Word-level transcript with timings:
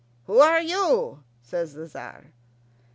"Who 0.25 0.39
are 0.39 0.59
you?" 0.59 1.21
says 1.43 1.75
the 1.75 1.85
Tzar. 1.87 2.31